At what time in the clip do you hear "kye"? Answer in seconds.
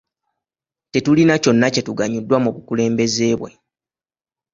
1.73-1.81